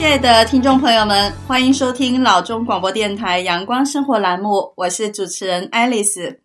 [0.00, 6.40] 亲爱的听众朋友们，欢迎收听老中广播电台阳光生活栏目，我是主持人爱丽丝。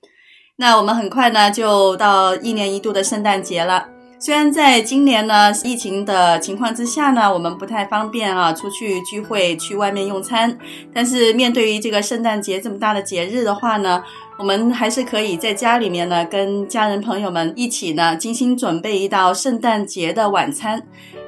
[0.57, 3.87] 那我们很快呢就到一年一度的圣诞节了。
[4.19, 10.57] 虽然在今年呢疫情的情况之下呢，我们不太方便啊出去聚会、去外面用餐，
[10.93, 14.03] 但是面对于这个圣诞节这么大的节日的话呢，
[14.37, 20.81] 我们还是可以在家里面呢跟家人朋友们一起呢精心准备一道圣诞节的晚餐。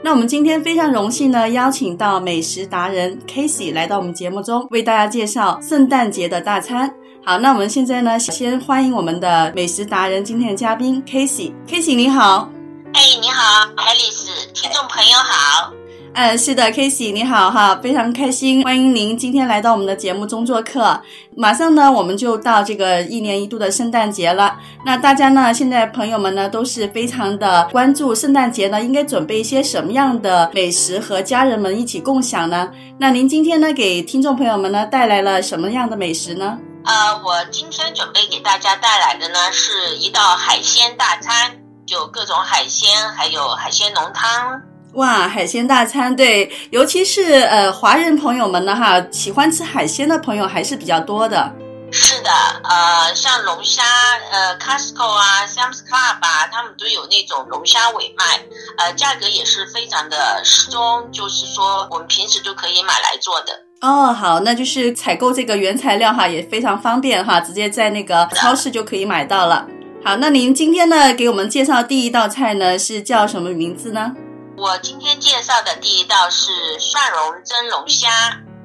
[0.04, 6.94] 那我们今天非常荣幸呢邀请到美食达人 Casey 来到我们节目中，为大家介绍圣诞节的大餐。
[7.26, 11.54] 好，那我们现在呢先欢迎我们的美食达人今天的嘉宾 Casey。
[11.68, 12.50] Casey 你好。
[12.94, 15.72] 哎，你好，，Alice，，听众朋友好。
[16.18, 21.00] 呃，是的，Casey 你好哈，非常开心，欢迎您今天来到我们的节目中做客。
[21.36, 24.58] 马上呢，我们就到这个一年一度的圣诞节了。
[24.84, 32.68] 那大家呢，现在朋友们呢，都是非常的关注圣诞节呢，应该准备一些什么样的美食和家人们一起共享呢？
[32.98, 36.58] 那您今天呢，给听众朋友们呢带来了什么样的美食呢？
[36.86, 41.52] 呃，我今天准备给大家带来的呢，是一道海鲜大餐。
[41.86, 44.62] 就各种海鲜，还有海鲜浓汤。
[44.98, 51.54] 哇，海鲜大餐，对，尤其是呃华人朋友们呢，哈，喜欢吃海鲜的朋友还是比较多的。
[51.92, 52.32] 是的，
[52.64, 53.84] 呃，像龙虾，
[54.32, 58.42] 呃，Costco 啊，Sam's Club 啊，他们都有那种龙虾尾卖，
[58.80, 63.54] 呃，价格也是非常的适中，就是说我们平时就可以买来做的。
[63.82, 69.68] 哦，好，那就是采购这个原材料哈，也非常方便哈，直接在那个超市就可以买到了。
[70.04, 74.12] 好，那您今天呢，给我们介绍第一道菜呢，是叫什么名字呢？
[74.58, 78.10] 我今天介绍的第一道是蒜蓉蒸龙虾。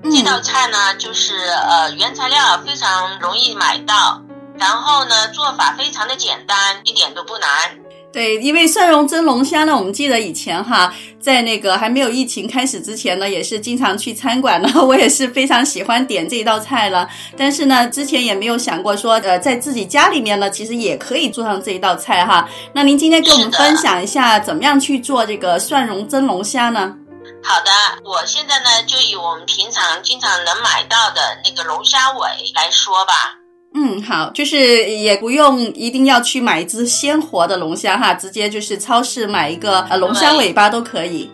[0.02, 4.22] 嗯、这道菜呢，就是呃原材料非常容易买到，
[4.58, 7.78] 然后呢做法非常的简单，一点都不难。
[8.12, 17.08] 对，因为蒜蓉蒸龙虾呢，我们记得以前哈，在那个还没有疫情开始之前呢，也是经常去餐馆呢，我也是非常喜欢点这一道菜了。
[17.38, 22.46] 但是呢，之前也没有想过说，呃，在自己家里面呢，其实也可以做上这一道菜哈。
[22.74, 26.94] 那您今天跟我们分享一下，怎么样去做这个蒜蓉蒸龙虾呢？
[27.42, 27.70] 好的，
[28.04, 33.41] 我现在呢，就以我们平常经常能买到的那个龙虾尾来说吧。
[33.74, 41.30] 嗯，好，就是也不用一定要去买一只鲜活的龙虾哈，直接就是超市买一个呃龙虾尾巴都可以。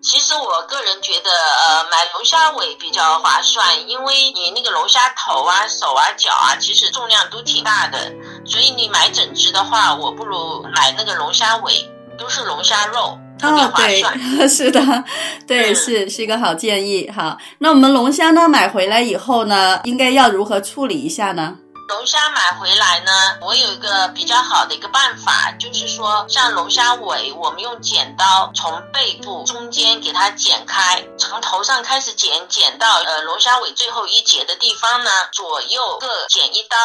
[0.00, 1.30] 其实我个人觉得，
[1.68, 8.12] 呃，买龙虾尾比较划算，因为你那个龙虾头啊、手啊、脚啊，其实重量都挺大的，
[8.44, 11.72] 所以你买整只的话，我不如买那个龙虾尾，
[12.16, 13.18] 都是龙虾肉。
[13.42, 15.04] 哦，对，是的，
[15.46, 17.08] 对，是是一个好建议。
[17.14, 21.56] 好，那我们龙虾呢，买回来以后呢，应该要如何处理一下呢？
[21.88, 36.76] 龙虾买回来呢，我有一个比较好的一个办法，就是说，像龙虾尾，我们用剪刀从背部中间给它剪开，从头上开始剪，剪到呃龙虾尾最后一节的地方呢，左右各剪一刀，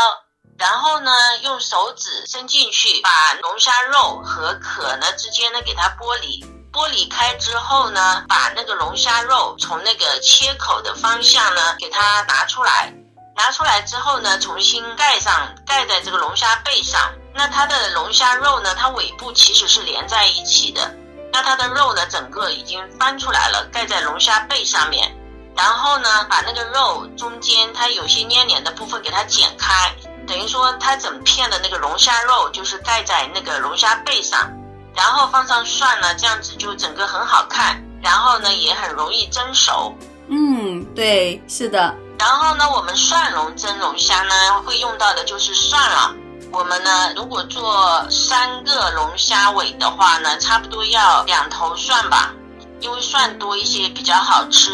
[0.58, 12.94] 然后呢，用手指伸进去，把龙虾肉和壳呢之间呢给它剥离，剥离开之后呢，把那个龙虾肉从那个切口的方向呢给它拿出来。
[13.36, 17.12] 拿出来之后呢，重新盖上，盖在这个龙虾背上。
[17.34, 20.94] 那它的龙虾肉呢，它尾部其实是连在一起的。
[21.32, 25.12] 那它的肉呢，整个已经翻出来了，盖在龙虾背上面。
[25.56, 29.92] 然后呢，把那个肉中间它有些粘连的部分给它剪开，
[30.28, 34.52] 等于说它整片的那个龙虾肉就是盖在那个龙虾背上。
[34.96, 37.84] 然后放上蒜呢，这样子就整个很好看。
[38.00, 39.92] 然后呢，也很容易蒸熟。
[40.28, 41.96] 嗯，对，是的。
[42.24, 44.34] 然后呢，我们蒜蓉蒸龙虾呢，
[44.66, 46.16] 会用到的就是蒜了。
[46.54, 52.32] 我们呢，如果做三个龙虾尾的话呢，差不多要两头蒜吧，
[52.80, 54.72] 因为蒜多一些比较好吃。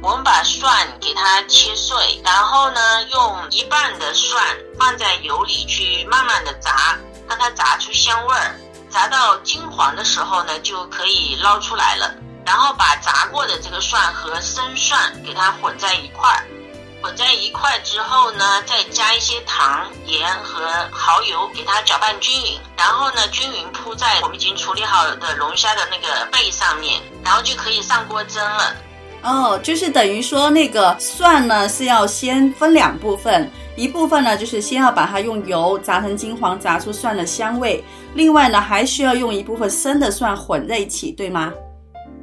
[0.00, 4.42] 我们把蒜给它切碎，然后呢，用一半的蒜
[4.78, 6.96] 放在油里去慢慢的炸，
[7.28, 8.58] 让它炸出香味儿。
[8.90, 12.14] 炸到金黄的时候呢，就可以捞出来了。
[12.46, 16.46] 然后把炸过的这个蒜和生蒜给它混在一块儿。
[17.06, 22.58] 混在一块之后呢，再加一些糖、盐和蚝油，给它搅拌均匀。
[22.76, 28.74] 然后呢，均匀铺在我们已经处理好的龙虾的那个背上面，然后就可以上锅蒸了。
[29.22, 37.84] 哦，就是等于说那个蒜呢是要先分两部分，一部分呢就是先要把它用油炸成金黄，炸出蒜的香味。
[38.14, 41.52] 另外呢，还需要用一部分生的蒜混在一起，对吗？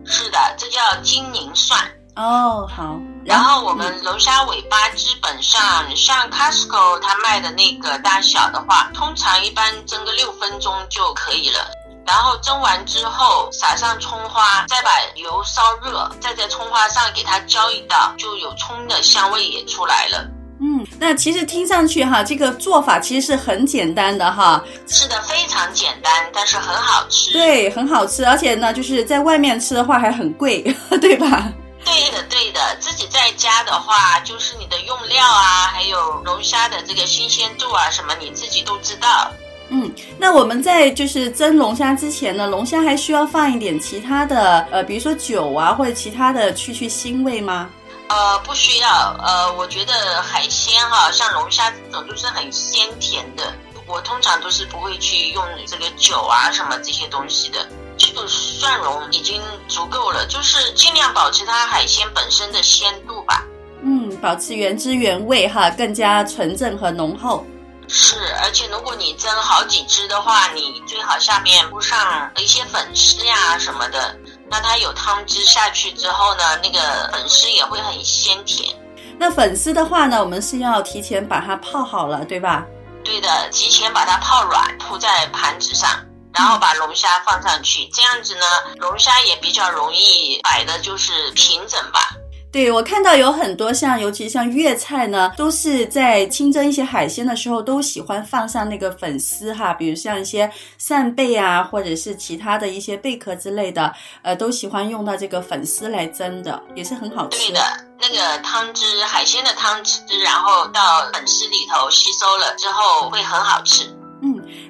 [0.04, 1.80] 是的，这叫金银蒜。
[2.16, 3.00] 哦，好。
[3.26, 5.62] 然后我们龙虾尾巴基本上
[5.96, 11.72] 像 Costco 它卖的那个大小的话，通常一般蒸个六分钟就可以了。
[12.06, 20.28] 然后蒸完之后撒上葱花，再把油烧热，再在葱花上给它浇一道，就有葱的香味也出来了。
[20.60, 27.32] 嗯，那其实听上去哈，这个做法其实是很简单的哈，是的，非常简单，但是很好吃。
[27.32, 30.62] 对，很好吃，而且呢，就是在外面吃的话还很贵，
[31.02, 31.52] 对吧？
[31.86, 39.32] 对的，对的，自己在家的话，就是你的用料啊，还有龙虾的这个新鲜度啊，什么你自己都知道。
[39.70, 47.70] 嗯，那我们在就是蒸龙虾之前呢，龙虾还需要放一点其他的，呃，比如说酒啊，或者其他的去去腥味吗？
[48.10, 49.16] 呃，不需要。
[49.24, 53.54] 呃，我觉得海鲜哈，像龙虾这种都是很鲜甜的，
[53.88, 57.68] 我通常都是不会去用这个酒啊什么这些东西的，
[57.98, 63.44] 就蒜蓉已经足够了，就是尽量保持它海鲜本身的鲜度吧。
[63.82, 67.46] 嗯，保持原汁原味哈，更加纯正和浓厚。
[67.90, 74.16] 是，而且如果你蒸好几只的话，你最好下面铺上一些粉丝呀什么的。
[74.50, 78.74] 那它有汤汁下去之后呢，那个粉丝也会很鲜甜。
[79.20, 82.66] 那粉丝的话呢，我们是要提前把它泡好了，对吧？
[83.04, 85.90] 对的，提前把它泡软，铺在盘子上，
[86.34, 88.46] 然后把龙虾放上去，这样子呢，
[88.80, 92.00] 龙虾也比较容易摆的就是平整吧。
[92.52, 100.48] 对，我看到有很多像，尤其像粤菜呢，都是在清蒸一些海鲜的时候，都喜欢放上那个粉丝哈，比如像一些
[100.78, 103.92] 扇贝啊，或者是其他的一些贝壳之类的，
[104.22, 107.40] 呃，都喜欢用到这个粉丝来蒸的，也是很好吃。
[107.40, 107.60] 对的，
[108.00, 113.86] 那个汤汁，海鲜的汤汁，然后到粉丝里头吸收了之后，会很好吃。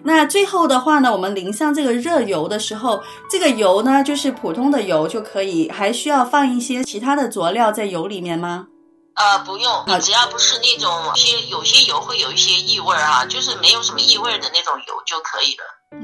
[0.06, 8.68] 那最后的话呢，我们淋上这个热油的时候，这个油呢就是普通的油就可以，还需要放一些其他的佐料在油里面吗？
[9.16, 15.64] 呃，不用，你只要不是那种些有些油会有一些异味儿啊，就是没有什么异味的那种油就可以了。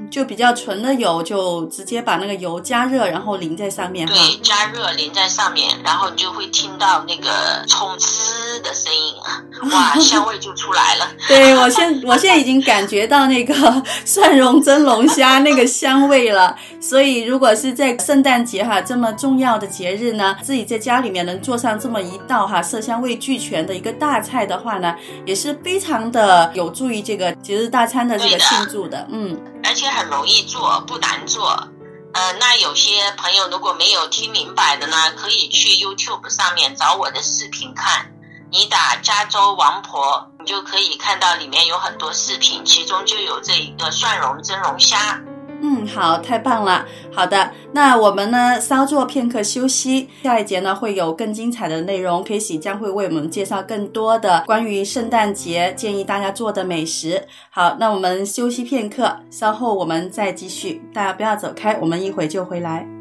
[0.10, 4.08] 就比较纯的油，就直接把那个油加热，然后淋在上面。
[4.08, 11.08] 对，加热淋在上面，然后你就会听到那个葱滋的声音啊， 哇，香味就出来了。
[11.28, 13.54] 对，我现我现在已经感觉到那个
[14.04, 16.56] 蒜蓉蒸龙虾那个香味了。
[16.82, 24.96] 所以，如果是在圣诞节哈这么重要的节日呢，自己在家里面能做上这么一道哈色香味俱全的一个大菜的话呢，
[25.26, 29.06] 也是非常的有助于这个节日大餐的这个庆祝的。
[29.12, 29.38] 嗯。
[29.62, 31.68] 而且很容易做，不难做。
[32.14, 38.12] 呃，那有些朋友如果没有听明白的呢，可以去 YouTube 上面找我的视频看。
[38.52, 45.22] 你打加州王婆，你就可以看到里面有很多视频，其中就有这一个蒜蓉蒸龙虾。
[45.62, 46.86] 嗯，好，太棒了。
[47.12, 57.24] 好的，那我们呢稍作片刻休息，下一节呢会有更精彩的内容 Kissy 将会为我们介绍更多的关于圣诞节建议大家做的美食。
[57.50, 62.99] 好，那我们休息片刻，稍后我们再继续，大家不要走开，我们一会就回来。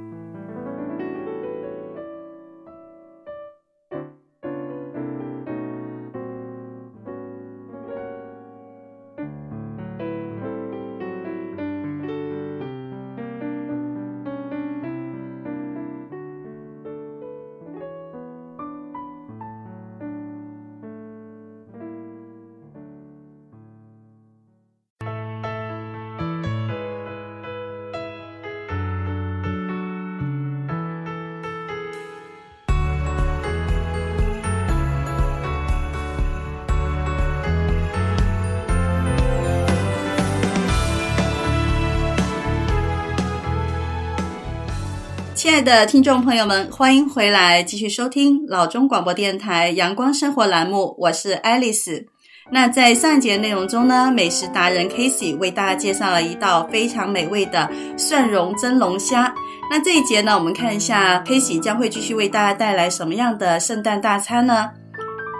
[45.49, 52.05] 亲爱的听众朋友们，欢迎回来，继续收听老中广播电台阳光生活栏目，我是爱丽丝。
[52.53, 59.35] 那在上一节内容中呢，美食达人 Casey 为大家介绍了一道非常美味的蒜蓉蒸龙虾。
[59.71, 64.69] 那这一节呢，我们看一下 Casey 将会继续为大家带来什么样的圣诞大餐呢？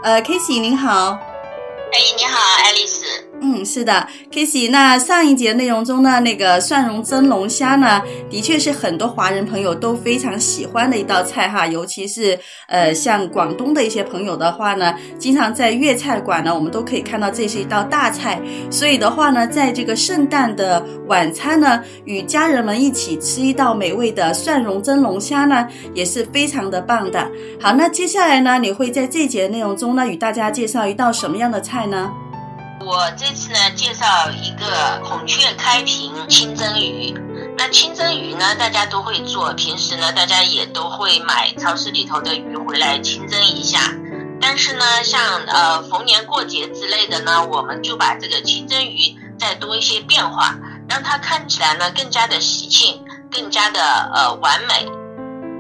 [0.05, 1.11] 呃，Casey 您好。
[1.93, 3.28] 哎，你好，爱丽丝。
[3.41, 4.69] 嗯，是的，Kissy。
[4.71, 11.67] 那上一节内容中呢，那个蒜蓉蒸龙虾呢，的确是很多华人朋友都非常喜欢的一道菜哈。
[11.67, 18.41] 尤其是呃，像广东的一些朋友的话呢，经常在粤菜馆呢，我们都可以看到这是一道大菜。
[18.71, 27.31] 所以的话呢，在这个圣诞的晚餐呢，与家人们一起吃一道美味的蒜蓉蒸龙虾呢，也是非常的棒的。
[27.61, 32.11] 好，那接下来呢，你会在这节内容中呢，与大家介绍一道什么样的菜呢？
[32.89, 37.15] 我这次呢，介绍一个孔雀开屏清蒸鱼。
[37.59, 43.93] 那清蒸鱼呢，大家都会做，平时呢，大家也都会买超市里头的鱼回来清蒸一下。
[44.41, 50.57] 但是呢，像呃逢年过节之类的呢，我们就把这个清蒸鱼再多一些变化，
[50.89, 54.98] 让它看起来呢更加的喜庆，更加的呃完美。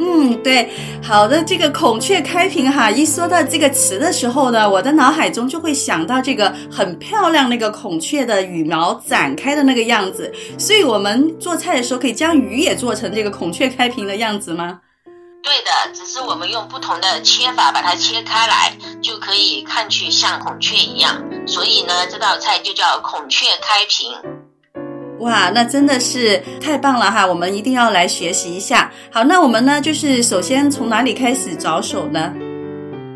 [0.01, 0.71] 嗯，对，
[1.03, 14.81] 好的，这个孔雀开屏哈，一说到这个词的时候呢，我的脑海中就会想到这个很漂亮那个孔雀的羽毛展开的那个样子，所以我们做菜的时候可以将鱼也做成这个孔雀开屏的样子吗？
[15.43, 24.13] 对的，只是我们用不同的切法把它切开来，就可以看去像孔雀一样，所以呢，这道菜就叫孔雀开屏。
[25.19, 27.27] 哇，那真的是太棒了哈！
[27.27, 28.91] 我们一定要来学习一下。
[29.11, 32.33] 好，那我们呢，就是首先从哪里开始着手呢？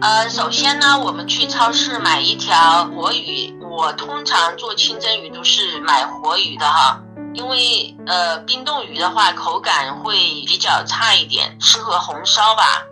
[0.01, 3.55] 呃，首先呢，我们去超市买一条活鱼。
[3.71, 7.01] 我通常做清蒸鱼都是买活鱼的哈，
[7.33, 10.15] 因为呃，冰冻鱼的话口感会
[10.47, 12.85] 比较差一点，适合红烧吧。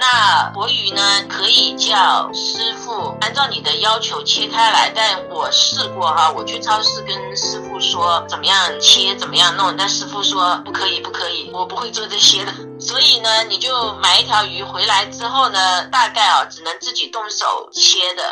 [0.00, 12.52] 那活鱼呢，可以叫师傅按照你的要求切开来，但我试过哈，我去超市跟师傅说怎么样切，怎么样弄，但师傅说不可以，不可以，我不会做这些的。
[12.78, 18.22] 所以呢，你就买一条鱼回来之后呢，大概啊只能自己动手切的。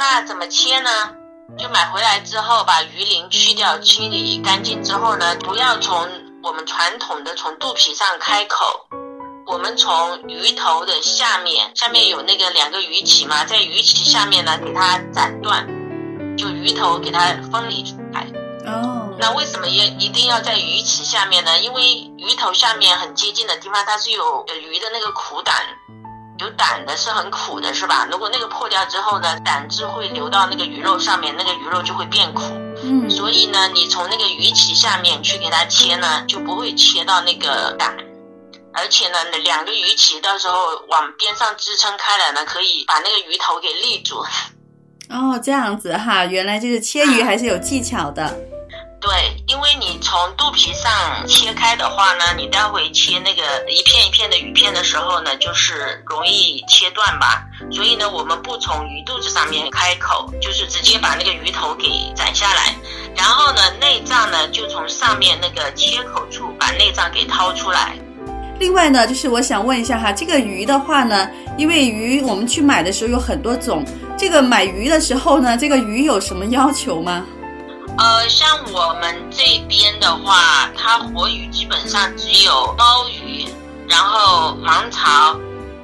[0.00, 0.90] 那怎么切呢？
[1.56, 6.08] 就买回来之后，把鱼鳞去掉，清理干净之后呢，不要从
[6.42, 8.88] 我们传统的从肚皮上开口。
[9.46, 15.64] 我们从鱼头的下面，下面有那个两个鱼鳍嘛，在鱼鳍下面呢，给它斩断，
[16.36, 17.20] 就鱼头给它
[17.52, 18.26] 分离出来。
[18.66, 19.14] 哦。
[19.18, 21.60] 那为什么也一定要在鱼鳍下面呢？
[21.60, 25.54] 因为鱼头下面很接近的地方，它是有鱼的那个苦胆，
[26.40, 28.08] 有胆的是很苦的，是吧？
[28.10, 32.42] 如果那个破掉之后呢，胆汁会流到那个鱼肉上面，那个鱼肉就会变苦。
[32.82, 33.08] 嗯。
[33.08, 37.96] 所以呢，你从那个鱼鳍下面去给它切呢，就不会切到那个胆。
[38.76, 44.22] 而且呢，两个鱼鳍到时候往边上支撑开来呢，可以把那个鱼头给立住。
[45.08, 48.24] 哦，这样子哈，原来就是切鱼还是有技巧的。
[48.24, 48.52] 嗯。
[48.98, 49.12] 对，
[49.46, 50.90] 因为你从肚皮上
[51.28, 57.44] 切开的话呢，你待会切那个一片一片的鱼片的时候呢，就是容易切断吧。
[57.70, 62.74] 所以呢，我们不从鱼肚子上面开口，就是直接把那个鱼头给斩下来，
[63.14, 67.96] 然后呢，内脏呢就从上面那个切口处把内脏给掏出来。
[68.58, 73.84] 另外呢，就是我想问一下哈，这个鱼的话呢，因为鱼我们去买的时候有很多种，
[74.16, 77.24] 这个买鱼的时候呢，这个鱼有什么要求吗？
[77.98, 83.44] 呃，像我们这边的话，它活鱼基本上只有鲍鱼，
[83.88, 85.38] 然后芒草，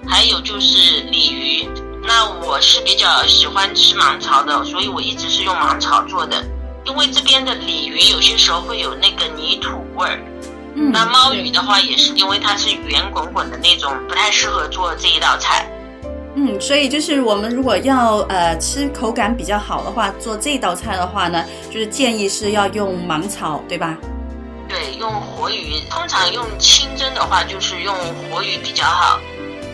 [0.07, 1.69] 还有就是鲤鱼。
[2.05, 6.45] 那我是比较喜欢吃芒草的，所以我一直是用芒草做的，
[6.85, 10.19] 因为这边的鲤鱼有些时候会有那个泥土味儿。
[10.75, 15.67] 嗯，那猫鱼的话也是，因为它是圆滚滚的那种，不太适合做这一道菜。
[16.35, 23.99] 嗯，所以就是我们如果要呃吃口感比较好的话，做这道菜的话呢，就是建议是要用芒草，对吧？
[24.67, 27.95] 对，用活鱼，通常用清蒸的话就是用
[28.31, 29.21] 活鱼比较好。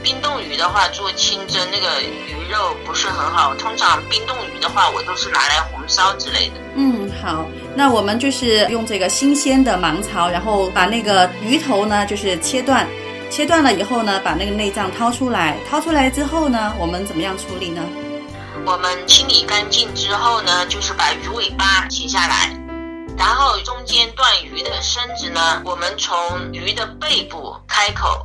[0.08, 6.54] 冰冻鱼的话做清蒸那个鱼肉不是很好，通常冰冻鱼的话我都是拿来红烧之类的。
[6.76, 7.44] 嗯，好。
[7.74, 12.88] 那我们就是用这个新鲜的芒草，然后把那个鱼头呢，就是切断，
[13.28, 17.82] 切断了以后呢，把那个内脏掏出来，掏出来之后呢，我们怎么样处理呢？
[18.64, 22.58] 我们清理干净之后呢，就是把鱼尾巴切下来，
[23.18, 28.24] 然后中间断鱼的身子呢，我们从鱼的背部开口，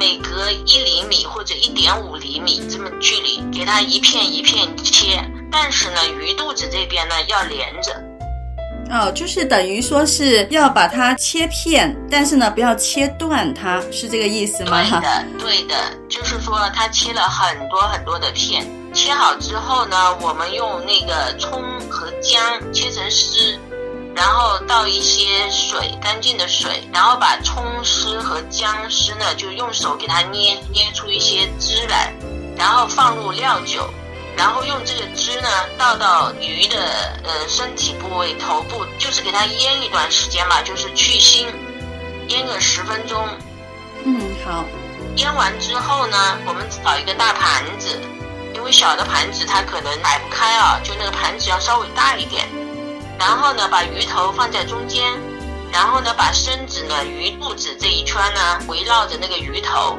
[0.00, 8.02] 每隔一厘米或者一点五厘米这么距离，给它一片一片切，但是呢，鱼肚子这边呢要连着。
[8.90, 14.80] 哦，就是等于说是要把它切片，但是呢，不要切断它，是这个意思吗？
[14.80, 15.74] 对的，对的，
[16.08, 22.42] 就是说它切了很多很多的片，切好之后呢，我们用那个葱和姜
[22.72, 23.54] 切成丝，
[24.14, 32.12] 然后倒一些水，干净的水，然后把葱丝和姜丝呢，就用手给它捏捏出一些汁来，
[32.56, 33.88] 然后放入料酒。
[34.36, 36.78] 然后用这个汁呢倒到鱼的
[37.24, 41.46] 呃身体部位头部，就是给它腌一段时间嘛，就是去腥，
[42.28, 43.28] 腌个十分钟。
[44.04, 44.64] 嗯，好。
[45.16, 48.00] 腌完之后呢，我们找一个大盘子，
[48.54, 52.46] 因为小的盘子它可能摆不开啊，就那个盘子要稍微大一点。
[53.20, 55.04] 然后呢，把鱼头放在中间，
[55.70, 59.98] 然后呢，把身子呢鱼肚子这一圈呢围绕着那个鱼头。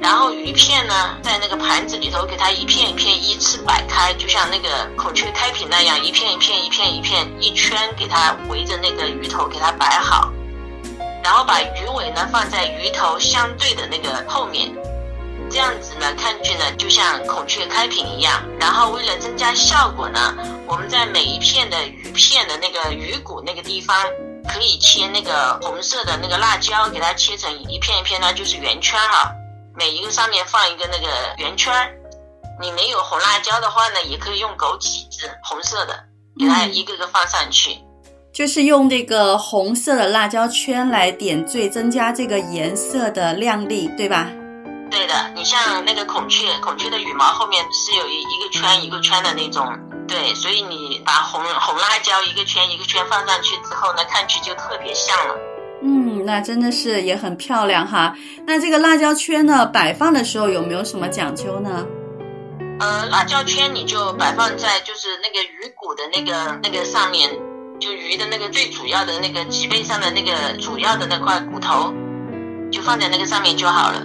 [0.00, 10.32] 然后鱼片呢，在那个盘子里头，给它一片一片依次摆开，就像那个孔雀开屏那样，一片一片一片一片一圈，给它围着那个鱼头给它摆好。
[11.22, 14.70] 然后把鱼尾呢放在鱼头相对的那个后面，
[15.54, 18.42] 这样子呢，看去呢就像孔雀开屏一样。
[18.58, 20.34] 然后为了增加效果呢，
[20.66, 23.96] 我们在每一片的鱼片的那个鱼骨那个地方，
[24.48, 29.30] 可以切那个红色的那个辣椒，给它切成一片一片呢，就是圆圈哈。
[29.76, 31.06] 每一个上面放一个那个
[31.38, 31.72] 圆圈。
[32.60, 35.96] 你没有红辣椒的话呢，也可以用枸杞子，红色的，
[36.36, 37.78] 给它一个个放上去。
[38.32, 44.28] 就是用这个红色的辣椒圈来点缀，增加这个颜色的亮丽，对吧？
[44.94, 49.66] 对的，你像那个孔雀，孔雀的羽毛后面是有一一个圈一个圈的那种，
[50.06, 55.34] 对，所以你把红红辣椒一个圈一个圈放上去之后呢，看去就特别像了。
[55.82, 58.14] 嗯，那真的是也很漂亮哈。
[58.46, 61.84] 那这个辣椒圈呢，摆放的时候有没有什么讲究呢？
[62.78, 67.28] 呃，辣椒圈你就摆放在就是那个鱼骨的那个那个上面。
[67.80, 71.92] 就鱼的那个最主要的那个脊背上的那个主要的那块骨头，
[72.70, 74.00] 就放在那个上面就好了。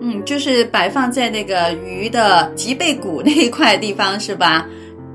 [0.00, 4.64] 嗯，就是摆放在那个鱼的脊背骨 那一块地方是吧？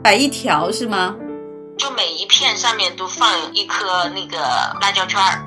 [0.04, 1.16] 摆一条是吗？
[1.78, 4.38] 就每一片上面都放一颗那个
[4.82, 5.44] 辣椒圈儿。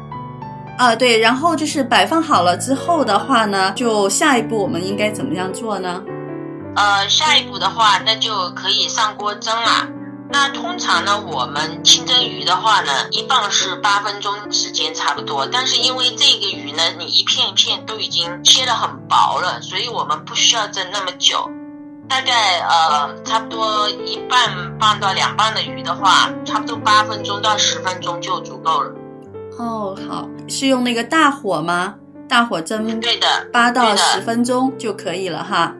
[0.78, 6.02] 啊，对，然后就是摆放好了之后的话呢，就下一步我们应该怎么样做呢？
[6.74, 9.88] 呃，下一步的话，那就可以上锅蒸了。
[10.28, 15.46] 那通常呢，我们清蒸鱼的话呢，一磅是八分钟时间差不多。
[15.46, 21.48] 但是因为这个鱼呢，你一片一片都已经切得很薄了，所以我们不需要蒸那么久。
[22.08, 28.92] 大概呃，差不多一半磅到两磅的鱼的话，差不多八分钟到十分钟就足够了。
[29.58, 31.94] 哦，好，是用那个大火吗？
[32.28, 33.00] 大火蒸？
[33.00, 35.72] 对的，八到十分钟就可以了哈。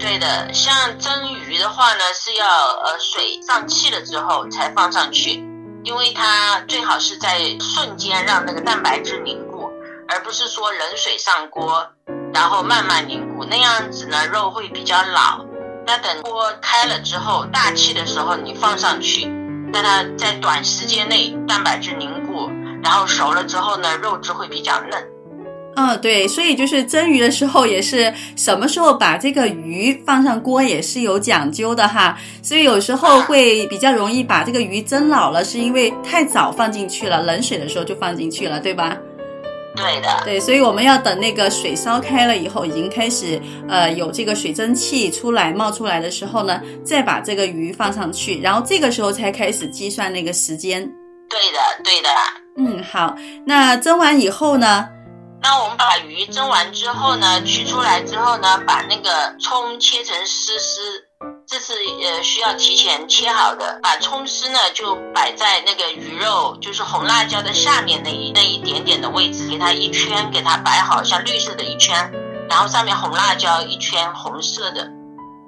[0.00, 5.44] 对的，像蒸鱼的话呢，是要呃水上气了之后才放上去，
[5.84, 9.70] 因为它最好是在瞬间让那个蛋白质凝固，
[10.08, 11.86] 而不是说冷水上锅，
[12.32, 15.44] 然后慢慢凝固，那样子呢肉会比较老。
[15.86, 19.26] 那等锅开了之后，大气的时候你放上去，
[19.70, 22.50] 让它在短时间内蛋白质凝固，
[22.82, 25.06] 然后熟了之后呢，肉质会比较嫩。
[25.76, 38.96] 嗯，对，所以就是蒸鱼的时候也是什么时候把这个鱼放上锅也是有讲究的哈，所以有时候会比较容易把这个鱼蒸老了，是因为太早放进去了，冷水的时候就放进去了，对吧？
[39.76, 50.82] 对的，对，所以我们要等那个水烧开了以后，已经开始呃有这个水蒸气出来冒出来的时候呢，再把这个鱼放上去，然后这个时候才开始计算那个时间。
[51.28, 52.08] 对的，对的。
[52.56, 53.14] 嗯，好，
[53.46, 54.88] 那蒸完以后呢？
[55.42, 60.80] 那我们把鱼蒸完之后呢，取出来之后呢，把那个葱切成丝丝，
[61.46, 61.72] 这是
[62.02, 63.80] 呃需要提前切好的。
[63.82, 72.12] 把葱丝呢就摆在那个鱼肉，就是红辣椒的下面那一那一点点的位置，给它一圈，给它摆好，像绿色的一圈，
[72.48, 74.90] 然后上面红辣椒一圈红色的，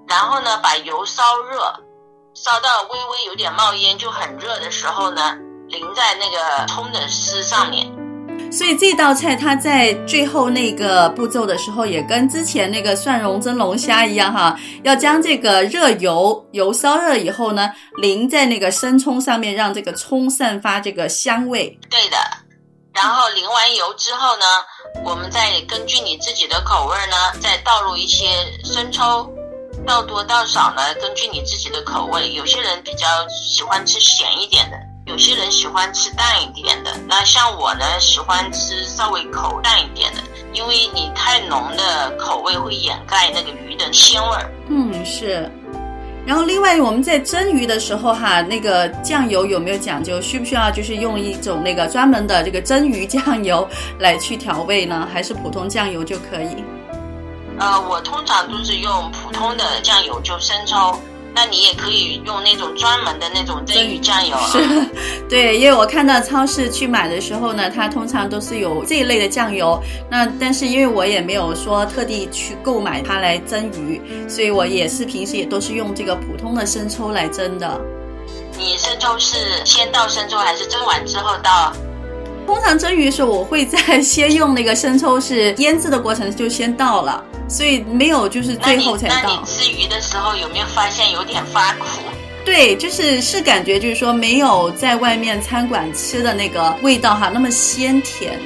[0.08, 1.60] 然后呢把油烧热，
[2.34, 5.36] 烧到微微有点冒烟就很热的时候呢，
[5.68, 8.01] 淋在那个葱的丝上面。
[8.50, 21.78] 所以这道菜它在最后那个步骤的时候，也跟之前那个蒜蓉蒸龙虾一样哈，要将这个热油油烧热以后呢，淋在那个生葱上面，让这个葱散发这个香味。
[21.88, 22.16] 对的，
[22.92, 24.44] 然后淋完油之后呢，
[25.04, 28.26] 我们再根据你自己的口味呢，再倒入一些
[28.64, 29.32] 生抽，
[29.86, 32.32] 倒多倒少呢，根据你自己的口味。
[32.32, 34.76] 有些人比较喜欢吃咸一点的。
[35.04, 40.20] 有些人喜欢吃淡一点的，那像我呢，喜欢吃稍微口淡一点的，
[40.52, 44.50] 因为你太浓的口味会掩盖那个鱼的鲜味儿。
[44.68, 45.50] 嗯，是。
[46.24, 50.20] 然后另外我们在蒸鱼的时候哈，那个酱油有没有讲究？
[50.20, 55.08] 需不需要就是用一种那个专门的这个蒸鱼酱油来去调味呢？
[55.12, 56.64] 还是普通酱油就可以？
[57.58, 60.96] 呃，我通常都是用普通的酱油，就生抽。
[61.34, 64.58] 那你也可以用那种专门的那种蒸鱼酱油，是，
[65.28, 69.82] 对，因为我看到超市去买的时候呢，它通常都是有这一类的酱油。
[70.10, 77.80] 那但是因为我也没有说特地去购买它来蒸鱼，所以我也是平时也都是用这个普通的生抽来蒸的。
[78.58, 81.72] 你生抽是先倒生抽还是蒸完之后倒？
[82.46, 87.22] 通常蒸鱼的时候，我会在先用那个生抽是腌制的过程就先倒了。
[87.48, 89.14] 所以没有，就是最后才倒。
[89.22, 91.86] 那你吃鱼的时候有没有发现有点发苦？
[92.44, 98.40] 对，就是是感觉就是说没有在外面餐馆吃的那个味道哈，那么鲜甜。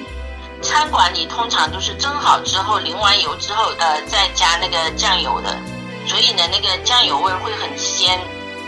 [0.61, 5.57] 餐馆里通常都是蒸好之后淋完油之后，呃，再加那个酱油的，
[6.07, 8.19] 所以呢，那个酱油味会很鲜。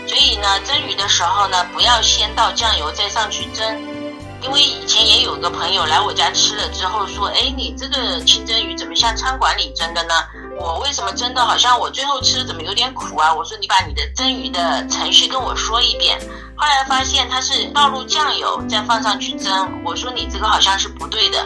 [0.07, 3.65] 所以呢，蒸鱼的时候呢，不要先倒酱油再上去蒸，
[4.41, 10.13] 因为以前也有个朋友来我家吃了之后说，哎，你这个清蒸鱼怎么像餐馆里蒸的呢？
[10.59, 13.33] 我为什么蒸的好像我最后吃怎么有点苦啊？
[13.33, 16.19] 我说你把你的蒸鱼的程序跟我说一遍。
[16.55, 21.45] 后来发现他是倒入酱油再放上去蒸，我说你这个好像是不对的。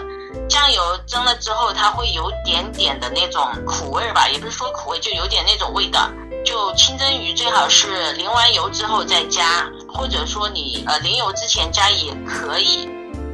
[0.50, 6.10] 酱油蒸了之后，它会有点点的那种苦味吧，也不是说苦味，就有点那种味道。
[6.44, 12.88] 就清蒸鱼最好是淋完油之后再加，或者说你呃淋油之前加也可以。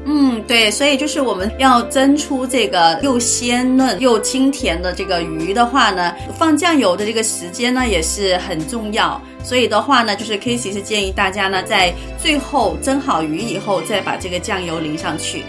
[0.05, 9.21] 嗯，对，所以就是我们要蒸出这个又鲜嫩又清甜的这个鱼的话呢，放酱油的这个时间呢也是很重要。
[9.43, 15.43] 所以的话呢，就是 Casey 是建议大家呢在最后蒸好鱼以后再把这个酱油淋上去。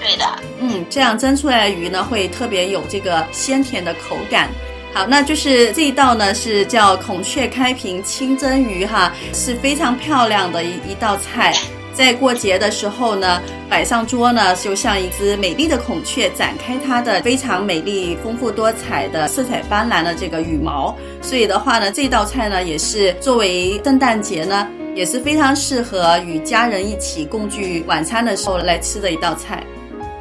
[0.00, 0.24] 对的，
[0.58, 4.48] 嗯，这样蒸出来的鱼呢会特别有这个鲜甜的口感。
[4.94, 11.54] 好，那就是这一道呢，是叫孔雀开屏清蒸鱼哈，是非常漂亮的一一道菜。
[11.94, 20.94] 在过节的时候呢，摆上桌呢，就像一只美丽的孔雀展开它的非常美丽、丰富多彩的色彩斑斓的这个羽毛。
[21.22, 29.62] 所以的话呢，这道菜呢，也是作为圣诞节呢，也是非常适合与家人一起共聚晚餐的时候来吃的一道菜。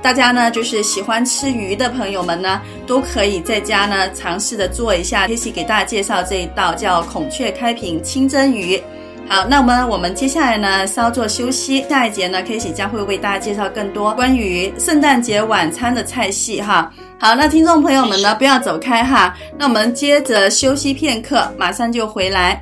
[0.02, 5.28] 大家呢，就是喜欢吃鱼的朋友们呢，都可以在家呢尝试着做一下。
[5.28, 8.82] k a s e y 给大家介绍这一道叫孔雀开屏清蒸鱼。
[9.30, 16.92] 好，那么我们接下来呢稍作休息，下一节呢 k a s e y 将会为大家介绍更多关于圣诞节晚餐的菜系哈。
[17.20, 22.62] 好，那听众朋友们呢不要走开哈，那我们接着休息片刻，马上就回来。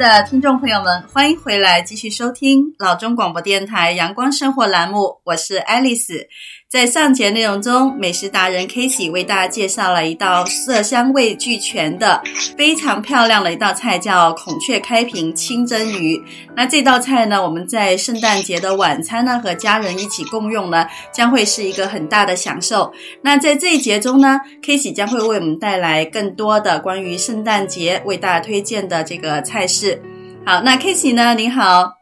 [0.00, 6.26] 的听众朋友们，欢迎回来，继续收听老中广播电台阳光生活栏目，我是爱丽丝。
[6.70, 12.22] 在上节内容中，美食达人 Casey 为大家介绍了一道色香味俱全的
[12.56, 16.22] 非常漂亮的一道菜，叫孔雀开屏清蒸鱼。
[16.54, 22.92] 那这道菜呢，我们在圣诞节的晚餐呢，和家人一起共用呢，将会是一个很大的享受。
[23.20, 30.00] 那在这一节中呢，Casey 将会为我们带来更多的关于圣诞节为大家推荐的这个菜式。
[30.46, 31.99] 好，那 Casey 呢，您好。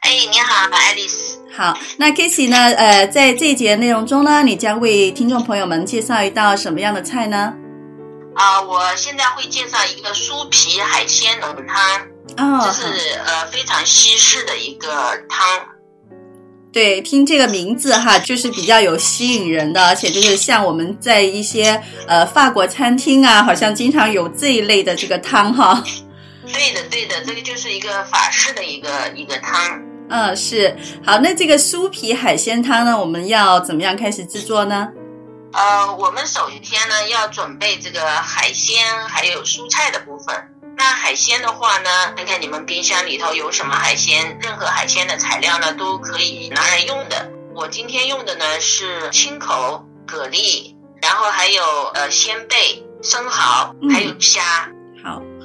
[0.00, 1.38] 哎，你好，爱丽丝。
[1.54, 2.56] 好，那 Kissy 呢？
[2.56, 7.54] 呃，在这一节内容中呢，你将为听众朋友们介绍一道什么样的菜呢？
[8.34, 12.00] 啊、呃，我现在会介绍一个酥皮海鲜浓汤，
[12.38, 14.88] 哦，这是呃非常西式的一个
[15.28, 15.46] 汤。
[16.72, 25.84] 对，听这个名字哈，就是比较有吸引人的，而且就是像我们在一些呃法国餐厅啊，好像经常有这一类的这个汤哈。
[26.46, 29.80] 对的，对的，这个就是一个法式的一个一个汤。
[30.08, 30.76] 嗯，是。
[31.04, 34.88] 好，那这个酥皮海鲜汤呢，我们要怎么样开始制作呢？
[35.52, 40.48] 呃，我们首先呢要准备这个海鲜还有蔬菜的部分。
[40.76, 47.30] 那海鲜的话呢，看看你们冰箱里头有什么海鲜，任何海鲜的材料呢都可以拿来用的。
[47.54, 51.62] 我今天用的呢是青口、蛤蜊，然后还有
[51.94, 54.68] 呃鲜贝、生蚝，还有虾。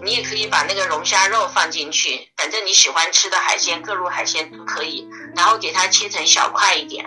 [0.03, 7.05] 你也可以把那个龙虾肉放进去，反正你喜欢吃的海鲜，各路海鲜都可以，然后给它切成小块一点。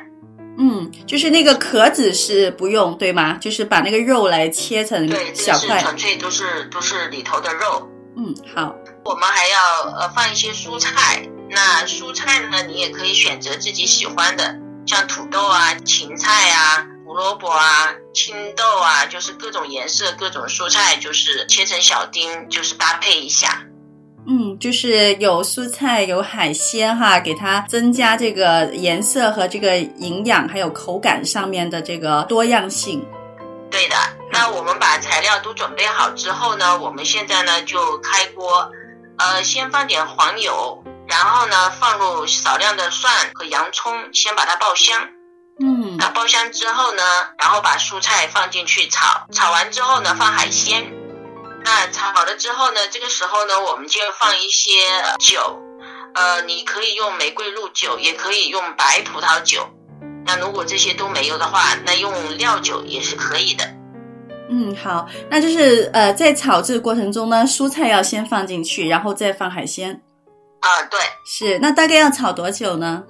[0.59, 3.39] 嗯，就是那个壳子是不用，对吗？
[3.41, 5.19] 就是把那个肉来切成小块。
[5.19, 7.89] 对，这是纯粹都是都是里头的肉。
[8.17, 8.75] 嗯，好。
[9.05, 16.87] 我们还要呃放一些蔬菜，那蔬菜呢，你也可以选择自己喜欢的，像土豆啊、芹菜啊。
[17.11, 23.65] 胡萝卜啊，青豆啊，就是各种颜色、各种蔬菜，就是切成小丁，就是搭配一下。
[24.29, 33.05] 嗯，就是有蔬菜，有海鲜哈，给它增加这个颜色和这个营养，还有口感上面的这个多样性。
[33.73, 33.97] 对的，
[34.31, 38.71] 那我们把材料都准备好之后呢，我们现在呢就开锅，
[39.19, 45.09] 呃，先放点黄油，然后呢放入少量的蒜和洋葱，先把它爆香。
[45.63, 47.03] 嗯，那爆香之后呢，
[47.39, 50.93] 然后把蔬菜放进去炒，炒完之后呢，放海鲜。
[51.63, 54.71] 那炒好了之后呢，这个时候呢，我们就要放一些
[55.19, 55.61] 酒，
[56.15, 59.69] 呃，你可以用玫瑰露酒，也可以用白葡萄酒。
[60.25, 63.65] 那如果这些都没有的话，那用料酒也是可以的。
[64.49, 70.03] 嗯，好，那就是呃，在炒制过程中呢，蔬菜要先放进去，然后再放海鲜。
[70.61, 71.59] 啊，对，是。
[71.59, 73.05] 那大概要炒多久呢？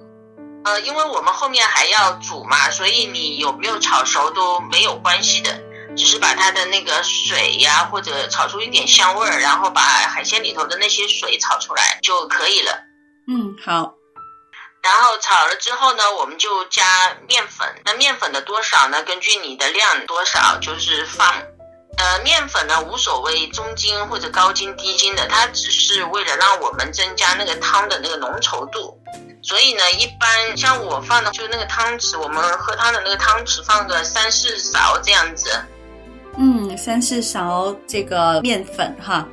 [0.63, 5.59] 呃，因为我们后面还要煮嘛，所以你有没有炒熟都没有关系的，
[5.97, 12.83] 只是把它的那个水呀，或者炒出一点香味儿，然后把海鲜里头的那些水炒出来就可以了。
[13.27, 13.95] 嗯，好。
[14.83, 16.83] 然后炒了之后呢，我们就加
[17.27, 17.67] 面粉。
[17.85, 19.03] 那面粉的多少呢？
[19.03, 21.33] 根据你的量多少，就是放。
[21.97, 28.99] 呃，面粉呢无所谓中筋或者高筋低筋的，它只是为了让我们增加那个汤的那个浓稠度。
[29.43, 35.49] 所以呢，一般像我放的就那个汤匙，我们喝汤的那个汤匙放个三四勺这样子。
[36.37, 39.27] 嗯，三四勺这个面粉哈。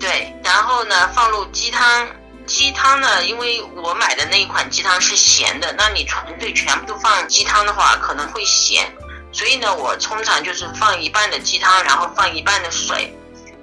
[0.00, 2.08] 对，然后呢放入鸡汤。
[2.46, 8.90] 鸡汤呢，因为我买的那一款鸡汤是咸的，那你纯粹全部都放鸡汤的话，可能会咸。
[9.30, 13.14] 所以呢，我通常就是放一半的鸡汤，然后放一半的水。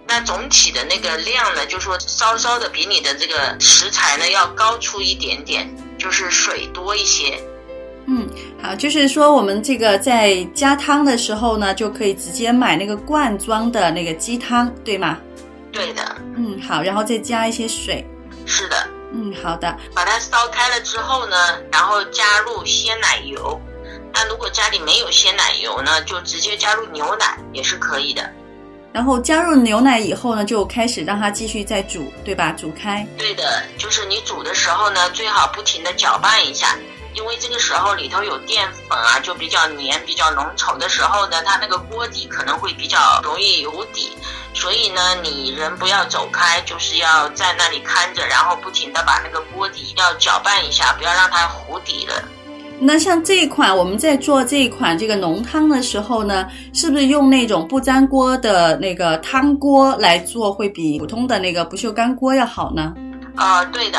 [0.07, 7.41] 那总体的那个量呢，就是说稍稍的比你的这个食材呢要高出一点点，就是水多一些。
[8.05, 8.29] 嗯，
[8.61, 15.17] 好，就是说我们这个在加汤的时候呢，就可以直接买那个罐装的那个鸡汤，对吗？
[15.71, 16.15] 对的。
[16.37, 18.07] 嗯，好，然后再加一些水。
[18.45, 19.75] 是的，嗯，好的。
[19.95, 21.35] 把它烧开了之后呢，
[21.71, 23.59] 然后加入鲜奶油。
[24.15, 28.31] 那如果家里没有鲜奶油呢，就直接加入牛奶也是可以的。
[28.93, 32.53] 然后加入牛奶以后呢，就开始让它继续再煮，对吧？
[32.53, 33.05] 煮开。
[33.17, 36.77] 对的，就是你煮的时候呢，最好不停的搅拌一下，
[37.13, 44.17] 因为这个时候里头有淀粉啊，就比较黏、比较浓稠的时候呢，它那个锅底可能会比较容易有底。
[44.53, 52.23] 所以呢，你人不要走开，就是要在那里看着，然后不停的把那个锅底要搅拌一下，不要让它糊底了。
[52.79, 62.93] 那像这一款，我们在做这一款这个浓汤的时候呢，是不是用那种不粘锅的那个汤锅来做，会比普通的那个不锈钢锅要好呢？
[63.37, 63.97] 呃，对的，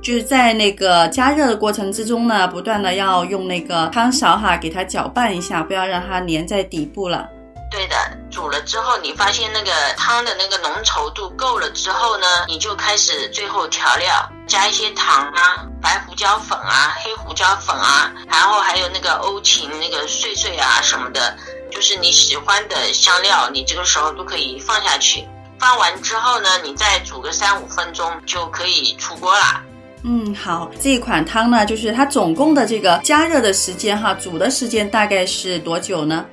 [0.00, 7.28] 就是在那个加热的过程之中呢，不断的要用那个汤勺哈，给它搅拌一下，不要让它粘在底部了。
[7.74, 7.96] 对的，
[8.30, 21.36] 煮了之后，你发现那个汤的那个浓稠度够了之后呢，你就开始最后调料，加一些糖啊、白胡椒粉啊、黑胡椒粉啊，然后还有那个欧芹那个碎碎啊什么的，
[21.68, 25.26] 就是你喜欢的香料，你这个时候都可以放下去。
[25.58, 29.64] 放完之后呢，你再煮个三五分钟就可以出锅啦。
[30.04, 36.24] 嗯，好，这一款汤呢，就是它总共的这个加热的时间哈，煮的时间大概是多久呢？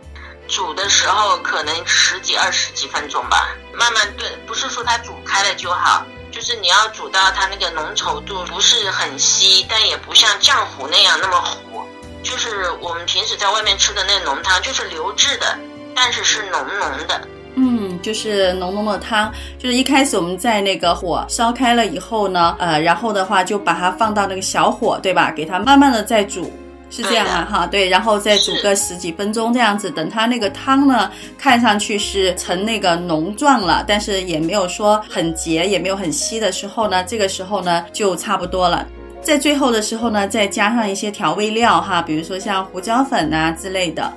[0.51, 11.81] 煮的时候可能十几二十几分钟吧，慢慢炖，不是说它煮开了就好，就是你要煮到它那个浓稠度不是很稀，但也不像浆糊那样那么糊，
[12.21, 15.57] 就是我们平时在外面吃的那浓汤，就是流质的，
[15.95, 17.21] 但是是浓浓的。
[17.55, 25.31] 嗯，就是浓浓的汤，就是一开始我们在那个火烧开了以后呢，呃，然后的话就把它放到那个小火，对吧？
[25.31, 26.51] 给它慢慢的再煮。
[26.91, 38.85] 是这样啊，哈，对，然后再煮个十几分钟这样子，等它那个汤呢，看上去是成那个浓状了，但是也没有说很结，也没有很稀的时候呢，这个时候呢就差不多了。
[39.21, 44.11] 在最后的时候呢，再加上一些调味料哈，比如说像胡椒粉啊之类的。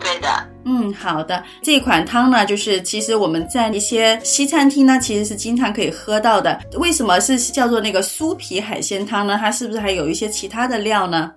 [0.00, 0.28] 对的，
[0.64, 1.42] 嗯，好的。
[1.60, 6.56] 这款汤呢，就是其实我们在一些西餐厅呢，其实是经常可以喝到的。
[6.74, 9.36] 为什么是叫做那个酥皮海鲜汤呢？
[9.40, 11.32] 它是不是还有一些其他的料呢？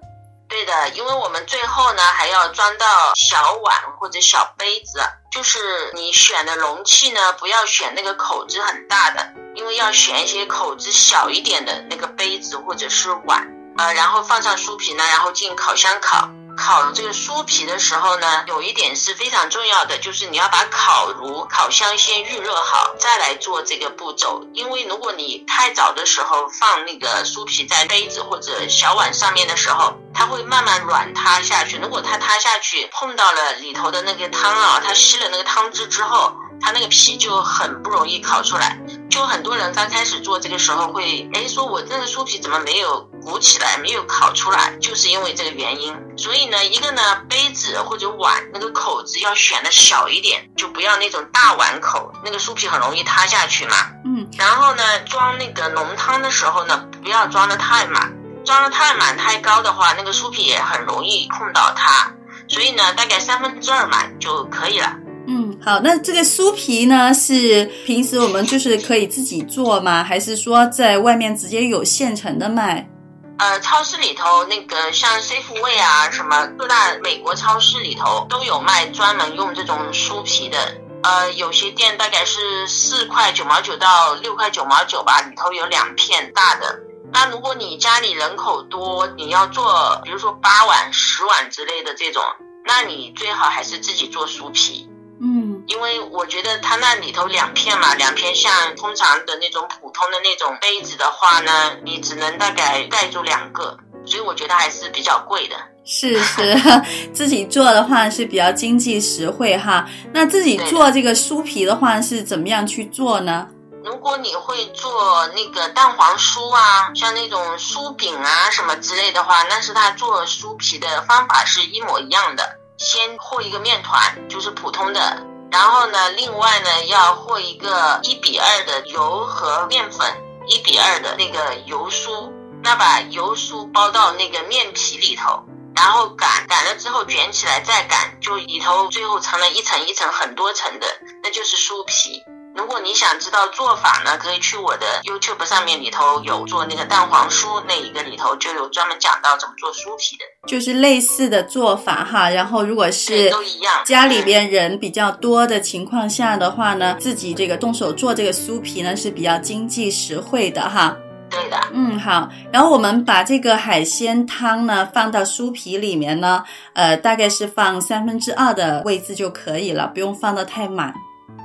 [0.52, 2.86] 对的，因为我们最后呢还要装到
[3.16, 5.00] 小碗或者小杯子，
[5.32, 16.28] 就是你选的容器呢，不要选那个口子很大的，因为要选一些口子小一点的那个杯子或者是碗，呃，然后放上酥皮呢，然后进烤箱烤。
[16.56, 24.46] 烤这个酥皮的时候呢，有一点是非常重要的，就是你要把烤炉、烤箱先预热好，再来做这个步骤。
[24.54, 31.78] 因为如果你太早的时候放那个酥皮在杯子或者小碗上面的时候，它会慢慢软塌下去。
[31.78, 38.78] 如果它塌下去碰到了里头的那个汤啊，它吸了那个汤汁之后，它那个皮就很不容易烤出来。
[39.12, 45.94] 就很多人刚开始做这个时候会，哎，说我这个酥皮怎么没有鼓起来，没有烤出来，就是因为这个原因。
[46.18, 53.76] 所以呢，一个呢，杯子或者碗那个口子要选的小一点，就不要那种大碗口，那个酥皮很容易塌下去嘛。
[54.06, 54.30] 嗯。
[54.38, 58.14] 然后呢，装那个浓汤的时候呢，不要装的太满，
[58.46, 62.14] 装的太满太高的话，那个酥皮也很容易碰到它。
[62.48, 64.94] 所以呢，大概三分之二满就可以了。
[65.28, 70.04] 嗯，好，那这个酥皮呢，是平时我们就是可以自己做吗？
[70.04, 72.90] 还是说在外面直接有现成的卖？
[73.38, 80.58] 呃，超市里头那个像 Safeway 啊，什么各大美国超市里头都有卖专门用这种酥皮的。
[81.04, 86.80] 呃，有些店大概是四块九毛九到六块九毛九吧，里头有两片大的。
[87.12, 92.22] 那如果你家里人口多，你要做，比如说八碗、十碗之类的这种，
[92.66, 94.88] 那你最好还是自己做酥皮。
[95.24, 105.56] 嗯，因为我觉得它那里头两片嘛，两片像通常的那种普通的那种杯子的话呢，你只能大概盖住两个，所以我觉得还是比较贵的。
[105.86, 106.56] 是是，
[107.14, 109.88] 自己做的话是比较经济实惠哈。
[110.14, 113.48] 那自己做这个酥皮的话是怎么样去做呢？
[113.84, 122.58] 如果你会做那个蛋黄酥啊，像那种酥饼啊什么之类的话，那是他做酥皮的方法是一模一样的。
[122.82, 130.12] 先和一个面团，就是普通的，然后呢，另外呢要和一个一比二的油和面粉，
[130.48, 132.32] 一比二的那个油酥，
[132.64, 135.44] 那把油酥包到那个面皮里头。
[135.76, 140.88] 然后擀擀了之后卷起来再擀，就里头最后成了一层一层很多层的，
[141.22, 142.24] 那就是酥皮。
[142.54, 152.30] 如果你想知道做法呢，可以去我的 YouTube 上面，里头有做那个蛋黄酥，那一个里头就有专门讲到怎么做酥皮的，就是类似的做法哈。
[152.30, 160.96] 然后如果是都一样，家里边人比较多的情况下的话呢，自己这个动手做这个酥皮呢是比较经济实惠的哈。
[161.30, 170.94] 对的，嗯，好，然后我们把这个海鲜汤呢放到酥皮里面呢，呃，大概是放三分之二的位置就可以了，不用放的太满。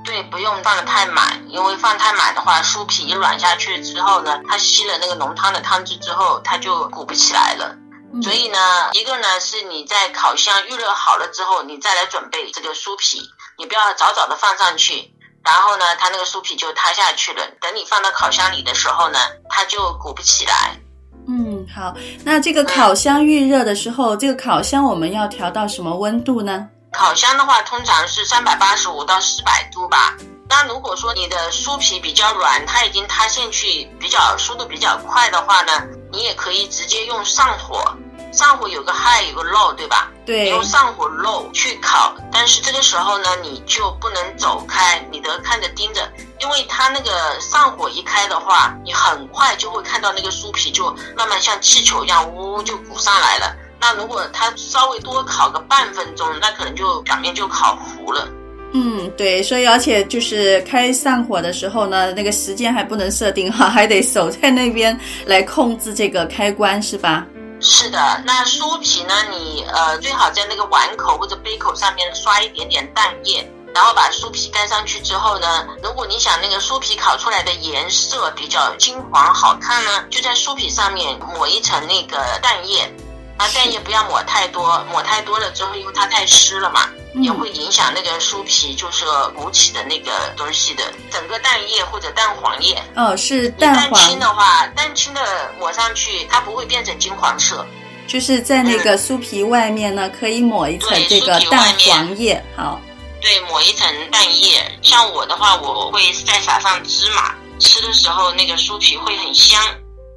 [0.06, 7.74] 对，不用放得太满，因为放太满的话，酥皮一软下去之后呢，它吸了那个浓汤的汤汁之后，它就鼓不起来了。
[8.14, 8.22] 嗯。
[8.22, 8.58] 所以呢，
[8.92, 13.20] 一个呢是你在烤箱预热好了之后，你再来准备这个酥皮，
[13.58, 15.12] 你不要早早的放上去。
[15.44, 17.44] 然后呢，它那个酥皮就塌下去了。
[17.60, 20.80] 等你放到烤箱里的时候呢，它就鼓不起来。
[21.28, 21.92] 嗯，好。
[22.24, 26.68] 那这个烤箱预热的时候，嗯，这个烤箱我们要调到什么温度呢？
[26.96, 30.16] 烤箱的话，通常是三百八十五到四百度吧。
[30.48, 35.72] 那如果说你的酥皮比较软，它已经塌陷去，比较速度比较快的话呢，
[36.10, 37.84] 你也可以直接用上火。
[38.32, 40.10] 上火有个 high 有个 low，对吧？
[40.24, 40.44] 对。
[40.44, 53.54] 你用上火 low 去烤，但是这个时候呢，你就不能走开，你得看着盯着，因为它那个上火一开的话，你很快就会看到那个酥皮就慢慢像气球一样，呜就鼓上来了。
[53.80, 58.28] 那如果它稍微多烤个半分钟，那可能就表面就烤糊了。
[58.72, 67.24] 嗯，对，所以而且就是开上火的时候呢，那个时间还不能设定哈， 还得守在那边来控制这个开关，是吧？
[67.60, 69.14] 是的，那酥皮呢？
[69.30, 82.92] 你呃最好在那个碗口或者杯口上面刷一点点蛋液，然后把酥皮盖上去之后呢，如果你想那个酥皮烤出来的颜色比较金黄好看呢，就在酥皮上面抹一层那个蛋液。
[83.38, 86.88] 那蛋液不要抹太多，抹太多了之后，因为它太湿了嘛，
[87.20, 90.84] 也会影响那个酥皮就是鼓起的那个东西的。
[91.10, 93.90] 整个蛋液或者蛋黄液，哦，是蛋黄。
[93.92, 95.20] 蛋清的话，蛋清的
[95.58, 97.64] 抹上去，它不会变成金黄色。
[98.06, 102.42] 就是在那个酥皮外面呢，嗯、可以抹一层这个蛋黄液。
[102.56, 102.80] 好，
[103.20, 104.62] 对，抹一层蛋液。
[104.80, 109.60] 像我的话，我会再撒上芝麻，吃的时候那个酥皮会很香。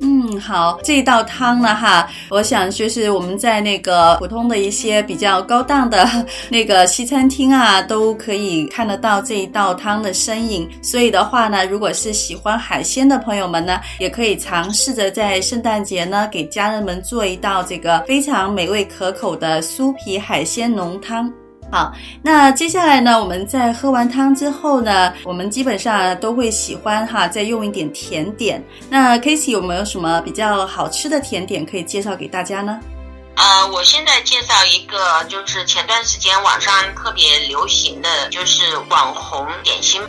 [0.01, 6.07] 嗯，好，这道汤呢，哈，我想就是我们在那个普通的一些比较高档的
[6.49, 10.69] 那个西餐厅啊，都可以看得到这一道汤的身影。
[10.81, 21.29] 所以的话呢，如果是喜欢海鲜的朋友们呢，也可以尝试着在圣诞节呢，给家人们做一道这个非常美味可口的酥皮海鲜浓汤。
[21.71, 28.63] 好，那接下来呢，我们在喝完汤之后呢，我们基本上都会喜欢哈，再用一点甜点。
[28.89, 32.79] 那 k a s e y 有没有什么比较好吃的甜点可以介绍给大家呢？
[33.35, 40.01] 呃，我现在介绍一个，就是前段时间网上特别流行的就是网红点心，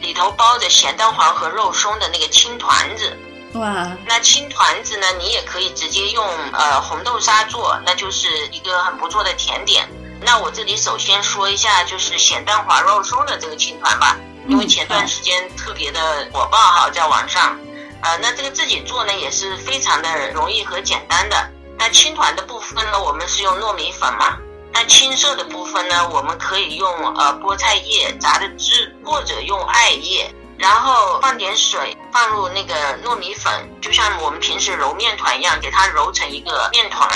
[0.00, 3.16] 里头包着咸蛋黄和肉松的那个青团子。
[3.54, 9.84] 哇，那青团子呢，你也可以直接用呃红豆沙做，那就是一个很不错的甜点。
[10.20, 14.16] 那我这里首先说一下，就是咸蛋黄肉松的这个青团吧，
[14.48, 17.56] 因为前段时间特别的火爆哈，在网上，
[18.02, 21.50] 呃，那这个自己做呢也是非常的容易和简单的。
[21.78, 24.36] 那青团的部分呢，我们是用糯米粉嘛，
[24.72, 37.08] 那青色的部分呢，我们可以用呃菠菜叶榨的汁，或者用艾叶，然后放点水，放入那个糯米粉，就像我们平时揉面团一样，给它揉成一个面团。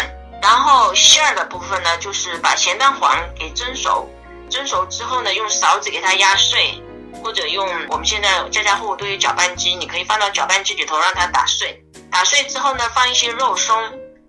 [0.43, 4.09] 然后馅儿的部分呢，就是把咸蛋黄给蒸熟，
[4.51, 6.83] 蒸熟之后呢，用勺子给它压碎，
[7.23, 11.81] 或者用我们现在家家户户都有搅拌机，你可以放到搅拌机里头让它打碎。
[12.11, 13.81] 打碎之后呢，放一些肉松，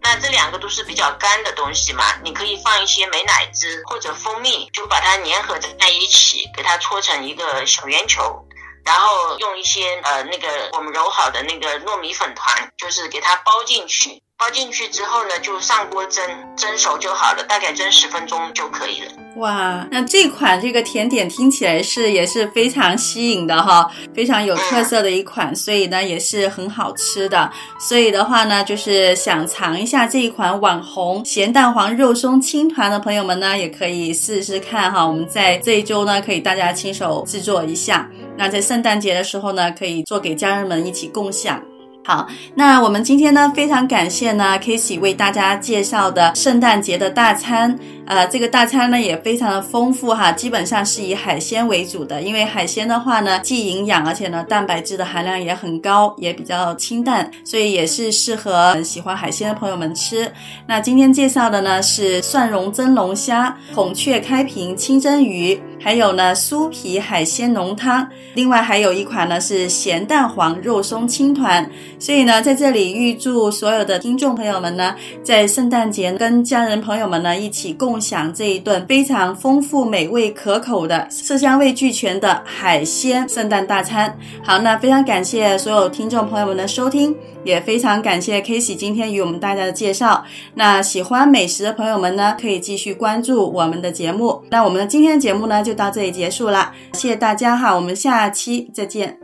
[0.02, 8.46] 那这两个都是比较干的东西嘛，你可以放一些美乃滋或者蜂蜜，就把它粘合在一起，给它搓成一个小圆球，
[8.86, 14.22] 然后用一些呃那个我们揉好的那个糯米粉团，就是给它包进去。
[14.44, 16.22] 包进去之后呢，就上锅蒸，
[16.58, 19.08] 蒸熟就好了，大概蒸十分钟就可以了。
[19.38, 27.50] 哇，那这款这个甜点听起来是也是非常吸引的哈，非常有特色的一款，嗯、所以呢也是很好吃的。
[27.80, 35.08] 所以的话呢，就是想尝一下这一款网红咸蛋黄肉松青团的朋友们呢，也可以试试看哈。
[35.08, 38.10] 我们在这一周呢，可以大家亲手制作一下。
[38.38, 41.64] 那在圣诞节的时候呢，可以做给家人们一起共享。
[42.06, 47.80] 好，那我们今天呢，非常感谢呢 k a s e y 为大家介绍的圣诞节的大餐。
[48.06, 52.22] 呃，这个大餐呢也非常的丰富哈，基本上是以海鲜为主的。
[52.22, 60.30] 因为海鲜的话呢，既营养，而且呢蛋白质的含量也很高，也比较清淡，所以也是适合喜欢海鲜的朋友们吃。
[60.68, 71.66] 那今天介绍的呢是蒜蓉蒸龙虾、孔雀开屏清蒸鱼，还有呢酥皮海鲜浓汤，另外还有一款呢是咸蛋黄肉松青团。
[71.98, 74.94] 所以呢，在这里预祝所有的听众朋友们呢，
[75.24, 77.94] 在圣诞节跟家人朋友们呢一起共。
[78.04, 84.18] 享这一顿非常丰富、美味、可口的色香味俱全的海鲜圣诞大餐。
[84.44, 90.26] 好，那非常感谢所有听众朋友们的收听，也非常感谢 Casey 今天与我们大家的介绍。
[90.56, 94.44] 那喜欢美食的朋友们呢，可以继续关注我们的节目。
[94.50, 99.23] 那我们的今天的节目呢，就到这里结束了，谢谢大家哈，我们下期再见。